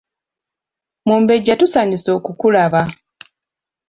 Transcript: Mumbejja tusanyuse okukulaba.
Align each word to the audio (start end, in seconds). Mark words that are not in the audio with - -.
Mumbejja 1.07 1.53
tusanyuse 1.59 2.09
okukulaba. 2.17 2.81